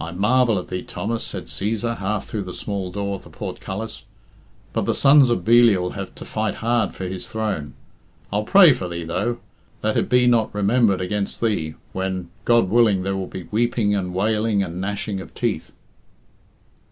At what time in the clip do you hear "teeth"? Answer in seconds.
15.32-15.74